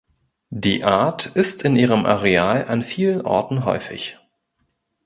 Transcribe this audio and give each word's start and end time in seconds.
Die 0.55 0.83
Art 0.83 1.27
ist 1.27 1.61
in 1.63 1.75
ihrem 1.75 2.07
Areal 2.07 2.65
an 2.65 2.81
vielen 2.81 3.21
Orten 3.21 3.65
häufig. 3.65 4.17